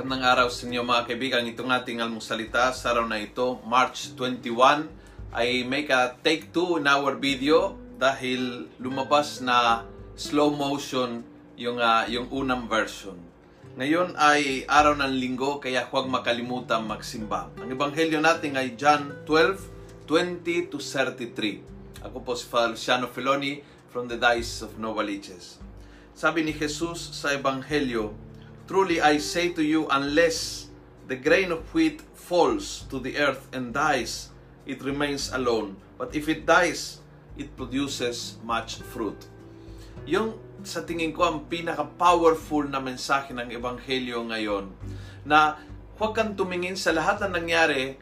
[0.00, 1.44] Magandang araw sa inyo mga kaibigan.
[1.44, 4.88] Itong ating almusalita sa araw na ito, March 21,
[5.28, 9.84] I make a take two in our video dahil lumabas na
[10.16, 11.20] slow motion
[11.60, 13.20] yung, uh, yung unang version.
[13.76, 17.52] Ngayon ay araw ng linggo kaya huwag makalimutan magsimba.
[17.60, 22.08] Ang ebanghelyo natin ay John 12, 20 to 33.
[22.08, 23.60] Ako po si Father Luciano Feloni
[23.92, 25.60] from the Diocese of Novaliches.
[26.16, 28.29] Sabi ni Jesus sa ebanghelyo,
[28.70, 30.70] Truly I say to you, unless
[31.10, 34.30] the grain of wheat falls to the earth and dies,
[34.62, 35.74] it remains alone.
[35.98, 37.02] But if it dies,
[37.34, 39.18] it produces much fruit.
[40.06, 44.70] Yung sa tingin ko ang pinaka-powerful na mensahe ng Ebanghelyo ngayon
[45.26, 45.58] na
[45.98, 47.98] huwag kang tumingin sa lahat na nangyari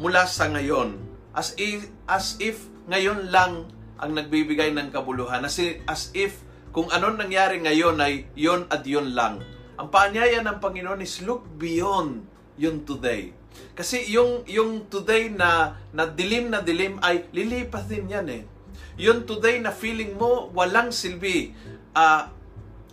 [0.00, 0.96] mula sa ngayon
[1.36, 3.68] as if, as if ngayon lang
[4.00, 5.44] ang nagbibigay ng kabuluhan.
[5.44, 6.40] As if, as if
[6.72, 9.44] kung anong nangyari ngayon ay yon at yon lang
[9.78, 12.26] ang paanyaya ng Panginoon is look beyond
[12.58, 13.30] yung today.
[13.78, 18.42] Kasi yung, yung today na, na dilim na dilim ay lilipas din yan eh.
[18.98, 21.54] Yung today na feeling mo walang silbi,
[21.94, 22.26] uh,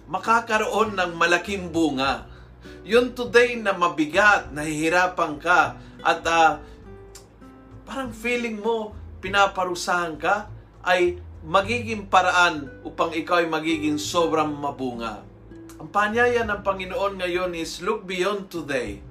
[0.05, 2.29] makakaroon ng malaking bunga.
[2.85, 6.61] Yung today na mabigat, nahihirapan ka, at uh,
[7.81, 8.93] parang feeling mo
[9.25, 10.53] pinaparusahan ka,
[10.85, 15.25] ay magiging paraan upang ikaw ay magiging sobrang mabunga.
[15.85, 19.05] Ang panyaya ng Panginoon ngayon is look beyond today.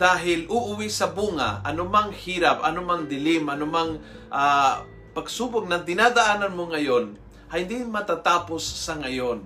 [0.00, 4.00] Dahil uuwi sa bunga, anumang hirap, anumang dilim, anumang
[4.32, 7.12] uh, pagsubok na dinadaanan mo ngayon,
[7.52, 9.44] ay hindi matatapos sa ngayon.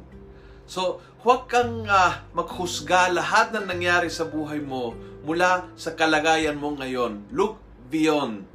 [0.63, 4.95] So, huwag kang uh, maghusga lahat ng nangyari sa buhay mo
[5.27, 7.27] mula sa kalagayan mo ngayon.
[7.35, 7.59] Look
[7.91, 8.47] beyond.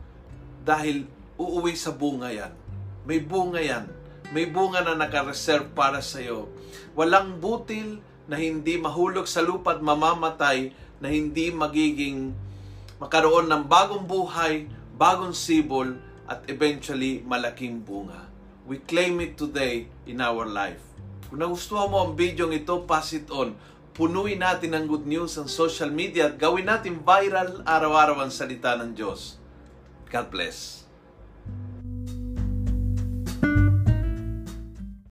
[0.64, 1.04] Dahil
[1.36, 2.56] uuwi sa bunga yan.
[3.04, 3.97] May bunga yan.
[4.36, 6.52] May bunga na nakareserve para sa iyo.
[7.00, 12.36] Walang butil na hindi mahulog sa lupa at mamamatay na hindi magiging
[13.00, 14.68] makaroon ng bagong buhay,
[15.00, 15.96] bagong sibol,
[16.28, 18.28] at eventually malaking bunga.
[18.68, 20.84] We claim it today in our life.
[21.32, 23.56] Kung nagustuhan mo ang video ito, pass it on.
[23.96, 28.76] Punuin natin ng good news ang social media at gawin natin viral araw-araw ang salita
[28.76, 29.40] ng Diyos.
[30.12, 30.87] God bless.